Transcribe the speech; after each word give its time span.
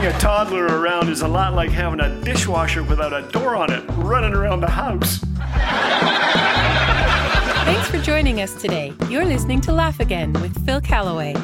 Having 0.00 0.16
a 0.16 0.20
toddler 0.20 0.64
around 0.64 1.10
is 1.10 1.20
a 1.20 1.28
lot 1.28 1.52
like 1.52 1.68
having 1.68 2.00
a 2.00 2.24
dishwasher 2.24 2.82
without 2.82 3.12
a 3.12 3.20
door 3.32 3.54
on 3.54 3.70
it 3.70 3.84
running 3.98 4.32
around 4.32 4.60
the 4.60 4.70
house. 4.70 5.18
Thanks 7.66 7.90
for 7.90 7.98
joining 7.98 8.40
us 8.40 8.54
today. 8.54 8.94
You're 9.10 9.26
listening 9.26 9.60
to 9.60 9.74
Laugh 9.74 10.00
Again 10.00 10.32
with 10.32 10.64
Phil 10.64 10.80
Callaway. 10.80 11.34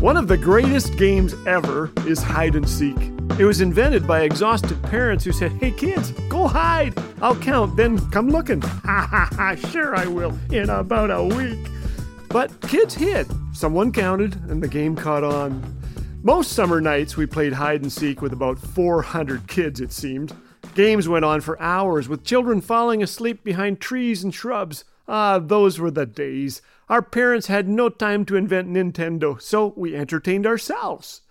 One 0.00 0.16
of 0.16 0.26
the 0.26 0.36
greatest 0.36 0.96
games 0.96 1.36
ever 1.46 1.92
is 2.04 2.20
hide 2.20 2.56
and 2.56 2.68
seek. 2.68 2.98
It 3.38 3.44
was 3.44 3.60
invented 3.60 4.08
by 4.08 4.22
exhausted 4.22 4.82
parents 4.82 5.24
who 5.24 5.30
said, 5.30 5.52
Hey 5.52 5.70
kids, 5.70 6.10
go 6.28 6.48
hide. 6.48 6.98
I'll 7.20 7.36
count, 7.36 7.76
then 7.76 7.96
come 8.10 8.28
looking. 8.28 8.60
Ha 8.82 9.06
ha 9.08 9.28
ha, 9.30 9.54
sure 9.54 9.94
I 9.94 10.06
will, 10.06 10.36
in 10.50 10.68
about 10.68 11.12
a 11.12 11.22
week. 11.22 11.60
But 12.28 12.60
kids 12.62 12.94
hid. 12.96 13.28
Someone 13.52 13.92
counted, 13.92 14.34
and 14.50 14.60
the 14.60 14.66
game 14.66 14.96
caught 14.96 15.22
on. 15.22 15.81
Most 16.24 16.52
summer 16.52 16.80
nights 16.80 17.16
we 17.16 17.26
played 17.26 17.54
hide 17.54 17.82
and 17.82 17.92
seek 17.92 18.22
with 18.22 18.32
about 18.32 18.56
400 18.56 19.48
kids, 19.48 19.80
it 19.80 19.90
seemed. 19.90 20.32
Games 20.76 21.08
went 21.08 21.24
on 21.24 21.40
for 21.40 21.60
hours, 21.60 22.08
with 22.08 22.22
children 22.22 22.60
falling 22.60 23.02
asleep 23.02 23.42
behind 23.42 23.80
trees 23.80 24.22
and 24.22 24.32
shrubs. 24.32 24.84
Ah, 25.08 25.40
those 25.40 25.80
were 25.80 25.90
the 25.90 26.06
days. 26.06 26.62
Our 26.88 27.02
parents 27.02 27.48
had 27.48 27.68
no 27.68 27.88
time 27.88 28.24
to 28.26 28.36
invent 28.36 28.68
Nintendo, 28.68 29.42
so 29.42 29.74
we 29.76 29.96
entertained 29.96 30.46
ourselves. 30.46 31.22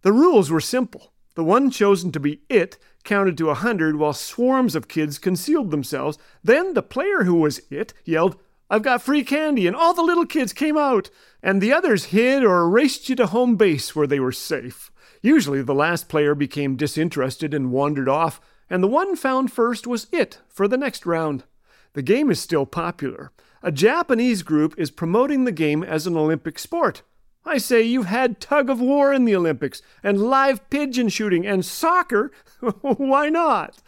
The 0.00 0.14
rules 0.14 0.50
were 0.50 0.62
simple. 0.62 1.12
The 1.34 1.44
one 1.44 1.70
chosen 1.70 2.10
to 2.12 2.20
be 2.20 2.40
it 2.48 2.78
counted 3.04 3.36
to 3.38 3.50
a 3.50 3.54
hundred 3.54 3.96
while 3.96 4.14
swarms 4.14 4.74
of 4.74 4.88
kids 4.88 5.18
concealed 5.18 5.70
themselves. 5.70 6.16
Then 6.42 6.72
the 6.72 6.82
player 6.82 7.24
who 7.24 7.34
was 7.34 7.60
it 7.70 7.92
yelled, 8.06 8.38
I've 8.70 8.82
got 8.82 9.02
free 9.02 9.24
candy, 9.24 9.66
and 9.66 9.74
all 9.74 9.94
the 9.94 10.02
little 10.02 10.26
kids 10.26 10.52
came 10.52 10.76
out, 10.76 11.10
and 11.42 11.60
the 11.60 11.72
others 11.72 12.06
hid 12.06 12.44
or 12.44 12.68
raced 12.68 13.08
you 13.08 13.16
to 13.16 13.26
home 13.26 13.56
base 13.56 13.96
where 13.96 14.06
they 14.06 14.20
were 14.20 14.32
safe. 14.32 14.90
Usually 15.22 15.62
the 15.62 15.74
last 15.74 16.08
player 16.08 16.34
became 16.34 16.76
disinterested 16.76 17.54
and 17.54 17.72
wandered 17.72 18.08
off, 18.08 18.40
and 18.68 18.82
the 18.82 18.88
one 18.88 19.16
found 19.16 19.50
first 19.50 19.86
was 19.86 20.06
it 20.12 20.38
for 20.48 20.68
the 20.68 20.76
next 20.76 21.06
round. 21.06 21.44
The 21.94 22.02
game 22.02 22.30
is 22.30 22.40
still 22.40 22.66
popular. 22.66 23.32
A 23.62 23.72
Japanese 23.72 24.42
group 24.42 24.74
is 24.78 24.90
promoting 24.90 25.44
the 25.44 25.52
game 25.52 25.82
as 25.82 26.06
an 26.06 26.16
Olympic 26.16 26.58
sport. 26.58 27.02
I 27.44 27.58
say 27.58 27.82
you've 27.82 28.06
had 28.06 28.40
tug 28.40 28.68
of 28.68 28.80
war 28.80 29.12
in 29.12 29.24
the 29.24 29.34
Olympics 29.34 29.80
and 30.02 30.20
live 30.20 30.68
pigeon 30.68 31.08
shooting 31.08 31.46
and 31.46 31.64
soccer. 31.64 32.30
Why 32.60 33.30
not? 33.30 33.78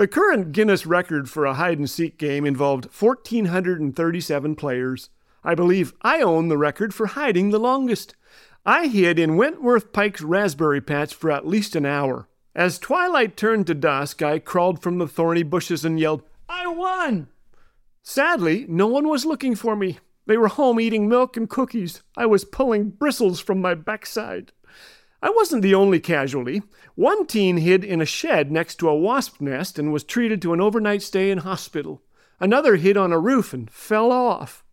The 0.00 0.08
current 0.08 0.52
Guinness 0.52 0.86
record 0.86 1.28
for 1.28 1.44
a 1.44 1.52
hide 1.52 1.76
and 1.76 1.90
seek 1.90 2.16
game 2.16 2.46
involved 2.46 2.86
1,437 2.86 4.56
players. 4.56 5.10
I 5.44 5.54
believe 5.54 5.92
I 6.00 6.22
own 6.22 6.48
the 6.48 6.56
record 6.56 6.94
for 6.94 7.08
hiding 7.08 7.50
the 7.50 7.58
longest. 7.58 8.16
I 8.64 8.86
hid 8.86 9.18
in 9.18 9.36
Wentworth 9.36 9.92
Pike's 9.92 10.22
raspberry 10.22 10.80
patch 10.80 11.12
for 11.12 11.30
at 11.30 11.46
least 11.46 11.76
an 11.76 11.84
hour. 11.84 12.30
As 12.54 12.78
twilight 12.78 13.36
turned 13.36 13.66
to 13.66 13.74
dusk, 13.74 14.22
I 14.22 14.38
crawled 14.38 14.82
from 14.82 14.96
the 14.96 15.06
thorny 15.06 15.42
bushes 15.42 15.84
and 15.84 16.00
yelled, 16.00 16.22
I 16.48 16.66
won! 16.66 17.28
Sadly, 18.02 18.64
no 18.70 18.86
one 18.86 19.06
was 19.06 19.26
looking 19.26 19.54
for 19.54 19.76
me. 19.76 19.98
They 20.24 20.38
were 20.38 20.48
home 20.48 20.80
eating 20.80 21.10
milk 21.10 21.36
and 21.36 21.46
cookies. 21.46 22.02
I 22.16 22.24
was 22.24 22.46
pulling 22.46 22.88
bristles 22.88 23.38
from 23.38 23.60
my 23.60 23.74
backside. 23.74 24.52
I 25.22 25.30
wasn't 25.30 25.62
the 25.62 25.74
only 25.74 26.00
casualty. 26.00 26.62
One 26.94 27.26
teen 27.26 27.58
hid 27.58 27.84
in 27.84 28.00
a 28.00 28.06
shed 28.06 28.50
next 28.50 28.76
to 28.76 28.88
a 28.88 28.96
wasp 28.96 29.40
nest 29.40 29.78
and 29.78 29.92
was 29.92 30.04
treated 30.04 30.40
to 30.42 30.52
an 30.52 30.60
overnight 30.60 31.02
stay 31.02 31.30
in 31.30 31.38
hospital. 31.38 32.02
Another 32.38 32.76
hid 32.76 32.96
on 32.96 33.12
a 33.12 33.18
roof 33.18 33.52
and 33.52 33.70
fell 33.70 34.10
off. 34.10 34.64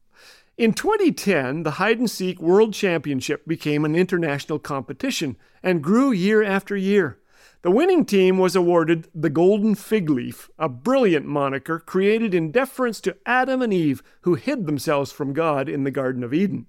In 0.58 0.74
2010, 0.74 1.64
the 1.64 1.72
Hide 1.72 2.00
and 2.00 2.10
Seek 2.10 2.42
World 2.42 2.74
Championship 2.74 3.46
became 3.46 3.86
an 3.86 3.96
international 3.96 4.58
competition 4.58 5.36
and 5.62 5.84
grew 5.84 6.12
year 6.12 6.42
after 6.42 6.76
year. 6.76 7.20
The 7.62 7.72
winning 7.72 8.06
team 8.06 8.38
was 8.38 8.56
awarded 8.56 9.08
the 9.14 9.30
Golden 9.30 9.76
Fig 9.76 10.10
Leaf, 10.10 10.50
a 10.58 10.70
brilliant 10.70 11.26
moniker 11.26 11.80
created 11.80 12.34
in 12.34 12.52
deference 12.52 13.02
to 13.02 13.18
Adam 13.26 13.62
and 13.62 13.74
Eve, 13.74 14.02
who 14.22 14.36
hid 14.36 14.66
themselves 14.66 15.12
from 15.12 15.34
God 15.34 15.68
in 15.68 15.84
the 15.84 15.92
Garden 15.92 16.24
of 16.24 16.34
Eden. 16.34 16.68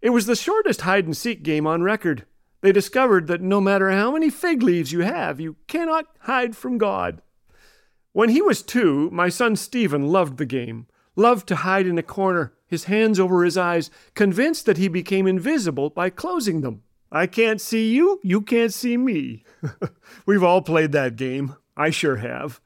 It 0.00 0.10
was 0.10 0.26
the 0.26 0.34
shortest 0.34 0.80
hide 0.80 1.04
and 1.04 1.16
seek 1.16 1.42
game 1.42 1.66
on 1.66 1.82
record. 1.82 2.24
They 2.60 2.72
discovered 2.72 3.26
that 3.28 3.40
no 3.40 3.60
matter 3.60 3.90
how 3.90 4.12
many 4.12 4.30
fig 4.30 4.62
leaves 4.62 4.92
you 4.92 5.00
have, 5.00 5.40
you 5.40 5.56
cannot 5.66 6.06
hide 6.20 6.56
from 6.56 6.78
God. 6.78 7.22
When 8.12 8.28
he 8.30 8.42
was 8.42 8.62
two, 8.62 9.08
my 9.10 9.28
son 9.28 9.56
Stephen 9.56 10.08
loved 10.08 10.36
the 10.36 10.46
game, 10.46 10.86
loved 11.16 11.46
to 11.48 11.56
hide 11.56 11.86
in 11.86 11.96
a 11.96 12.02
corner, 12.02 12.52
his 12.66 12.84
hands 12.84 13.18
over 13.18 13.44
his 13.44 13.56
eyes, 13.56 13.90
convinced 14.14 14.66
that 14.66 14.76
he 14.76 14.88
became 14.88 15.26
invisible 15.26 15.90
by 15.90 16.10
closing 16.10 16.60
them. 16.60 16.82
I 17.12 17.26
can't 17.26 17.60
see 17.60 17.92
you, 17.92 18.20
you 18.22 18.40
can't 18.40 18.72
see 18.72 18.96
me. 18.96 19.44
We've 20.26 20.44
all 20.44 20.62
played 20.62 20.92
that 20.92 21.16
game. 21.16 21.56
I 21.76 21.90
sure 21.90 22.16
have. 22.16 22.60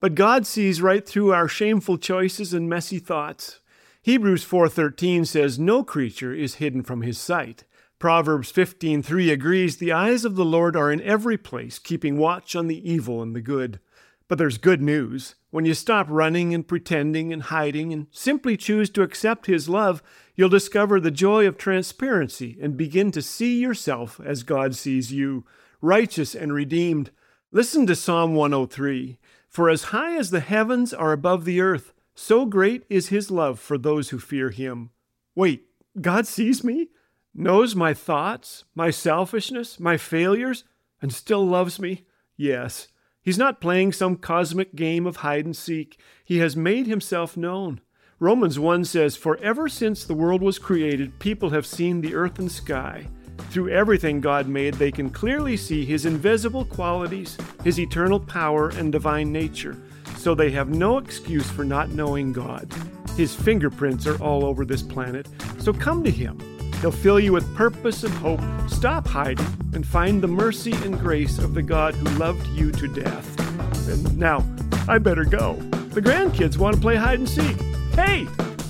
But 0.00 0.14
God 0.14 0.46
sees 0.46 0.80
right 0.80 1.06
through 1.06 1.32
our 1.32 1.48
shameful 1.48 1.98
choices 1.98 2.54
and 2.54 2.68
messy 2.68 2.98
thoughts. 2.98 3.60
Hebrews 4.02 4.44
4:13 4.44 5.26
says 5.26 5.58
no 5.58 5.84
creature 5.84 6.32
is 6.32 6.54
hidden 6.54 6.82
from 6.82 7.02
his 7.02 7.18
sight. 7.18 7.64
Proverbs 8.00 8.50
15:3 8.50 9.30
agrees 9.30 9.76
the 9.76 9.92
eyes 9.92 10.24
of 10.24 10.34
the 10.34 10.44
Lord 10.44 10.74
are 10.74 10.90
in 10.90 11.02
every 11.02 11.36
place, 11.36 11.78
keeping 11.78 12.16
watch 12.16 12.56
on 12.56 12.66
the 12.66 12.90
evil 12.90 13.20
and 13.20 13.36
the 13.36 13.42
good. 13.42 13.78
But 14.26 14.38
there's 14.38 14.56
good 14.56 14.80
news. 14.80 15.34
When 15.50 15.66
you 15.66 15.74
stop 15.74 16.06
running 16.08 16.54
and 16.54 16.66
pretending 16.66 17.30
and 17.30 17.42
hiding 17.42 17.92
and 17.92 18.06
simply 18.10 18.56
choose 18.56 18.88
to 18.90 19.02
accept 19.02 19.44
His 19.44 19.68
love, 19.68 20.02
you'll 20.34 20.48
discover 20.48 20.98
the 20.98 21.10
joy 21.10 21.46
of 21.46 21.58
transparency 21.58 22.56
and 22.58 22.74
begin 22.74 23.10
to 23.10 23.20
see 23.20 23.60
yourself 23.60 24.18
as 24.24 24.44
God 24.44 24.74
sees 24.74 25.12
you, 25.12 25.44
righteous 25.82 26.34
and 26.34 26.54
redeemed. 26.54 27.10
Listen 27.52 27.86
to 27.86 27.94
Psalm 27.94 28.34
103 28.34 29.18
For 29.46 29.68
as 29.68 29.84
high 29.92 30.16
as 30.16 30.30
the 30.30 30.40
heavens 30.40 30.94
are 30.94 31.12
above 31.12 31.44
the 31.44 31.60
earth, 31.60 31.92
so 32.14 32.46
great 32.46 32.84
is 32.88 33.08
His 33.08 33.30
love 33.30 33.60
for 33.60 33.76
those 33.76 34.08
who 34.08 34.18
fear 34.18 34.48
Him. 34.48 34.88
Wait, 35.34 35.66
God 36.00 36.26
sees 36.26 36.64
me? 36.64 36.88
Knows 37.34 37.76
my 37.76 37.94
thoughts, 37.94 38.64
my 38.74 38.90
selfishness, 38.90 39.78
my 39.78 39.96
failures, 39.96 40.64
and 41.00 41.12
still 41.12 41.46
loves 41.46 41.78
me? 41.78 42.06
Yes. 42.36 42.88
He's 43.22 43.38
not 43.38 43.60
playing 43.60 43.92
some 43.92 44.16
cosmic 44.16 44.74
game 44.74 45.06
of 45.06 45.16
hide 45.16 45.44
and 45.44 45.56
seek. 45.56 46.00
He 46.24 46.38
has 46.38 46.56
made 46.56 46.86
himself 46.86 47.36
known. 47.36 47.80
Romans 48.18 48.58
1 48.58 48.84
says, 48.84 49.16
For 49.16 49.38
ever 49.38 49.68
since 49.68 50.04
the 50.04 50.14
world 50.14 50.42
was 50.42 50.58
created, 50.58 51.18
people 51.18 51.50
have 51.50 51.64
seen 51.64 52.00
the 52.00 52.14
earth 52.14 52.38
and 52.38 52.50
sky. 52.50 53.06
Through 53.48 53.70
everything 53.70 54.20
God 54.20 54.46
made, 54.46 54.74
they 54.74 54.92
can 54.92 55.10
clearly 55.10 55.56
see 55.56 55.84
His 55.84 56.06
invisible 56.06 56.64
qualities, 56.66 57.36
His 57.64 57.80
eternal 57.80 58.20
power, 58.20 58.68
and 58.68 58.92
divine 58.92 59.32
nature, 59.32 59.76
so 60.16 60.34
they 60.34 60.50
have 60.50 60.68
no 60.68 60.98
excuse 60.98 61.50
for 61.50 61.64
not 61.64 61.88
knowing 61.90 62.32
God. 62.32 62.72
His 63.16 63.34
fingerprints 63.34 64.06
are 64.06 64.22
all 64.22 64.44
over 64.44 64.64
this 64.64 64.82
planet, 64.82 65.28
so 65.58 65.72
come 65.72 66.04
to 66.04 66.10
Him. 66.10 66.38
He'll 66.80 66.90
fill 66.90 67.20
you 67.20 67.32
with 67.32 67.54
purpose 67.54 68.04
and 68.04 68.14
hope. 68.14 68.40
Stop 68.68 69.06
hiding 69.06 69.46
and 69.74 69.86
find 69.86 70.22
the 70.22 70.28
mercy 70.28 70.72
and 70.72 70.98
grace 70.98 71.38
of 71.38 71.52
the 71.52 71.62
God 71.62 71.94
who 71.94 72.06
loved 72.18 72.46
you 72.48 72.72
to 72.72 72.88
death. 72.88 73.88
And 73.88 74.18
now, 74.18 74.44
I 74.88 74.98
better 74.98 75.24
go. 75.24 75.54
The 75.90 76.00
grandkids 76.00 76.56
want 76.56 76.76
to 76.76 76.80
play 76.80 76.96
hide 76.96 77.18
and 77.18 77.28
seek. 77.28 77.60
Hey, 77.94 78.26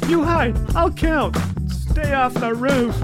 you 0.09 0.25
hide. 0.25 0.59
I'll 0.75 0.91
count. 0.91 1.37
Stay 1.69 2.13
off 2.13 2.35
the 2.35 2.53
roof. 2.55 2.97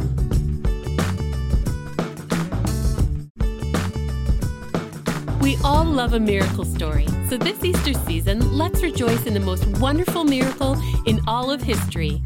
We 5.41 5.56
all 5.62 5.84
love 5.84 6.15
a 6.15 6.19
miracle 6.19 6.65
story, 6.65 7.06
so 7.28 7.37
this 7.37 7.62
Easter 7.62 7.93
season, 7.93 8.59
let's 8.59 8.83
rejoice 8.83 9.27
in 9.27 9.34
the 9.34 9.39
most 9.39 9.65
wonderful 9.78 10.25
miracle 10.25 10.77
in 11.06 11.21
all 11.28 11.53
of 11.53 11.62
history. 11.62 12.21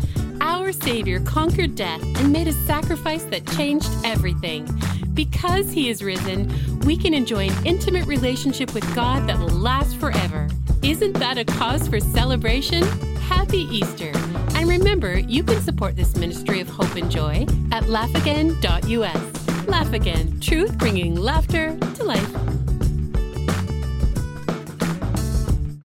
Our 0.71 0.87
Savior 0.87 1.19
conquered 1.19 1.75
death 1.75 2.01
and 2.21 2.33
made 2.33 2.47
a 2.47 2.53
sacrifice 2.53 3.25
that 3.25 3.45
changed 3.57 3.91
everything. 4.05 4.69
Because 5.15 5.73
He 5.73 5.91
is 5.91 6.01
risen, 6.01 6.49
we 6.83 6.97
can 6.97 7.13
enjoy 7.13 7.49
an 7.49 7.67
intimate 7.67 8.07
relationship 8.07 8.73
with 8.73 8.85
God 8.95 9.29
that 9.29 9.37
will 9.37 9.49
last 9.49 9.97
forever. 9.97 10.49
Isn't 10.81 11.15
that 11.15 11.39
a 11.39 11.45
cause 11.45 11.89
for 11.89 11.99
celebration? 11.99 12.85
Happy 13.23 13.63
Easter! 13.63 14.13
And 14.55 14.69
remember, 14.69 15.19
you 15.19 15.43
can 15.43 15.61
support 15.61 15.97
this 15.97 16.15
ministry 16.15 16.61
of 16.61 16.69
hope 16.69 16.95
and 16.95 17.11
joy 17.11 17.47
at 17.73 17.83
laughagain.us. 17.87 19.67
Laugh 19.67 19.93
Again, 19.93 20.39
truth 20.39 20.79
bringing 20.79 21.17
laughter 21.17 21.77
to 21.97 22.05
life. 22.05 22.50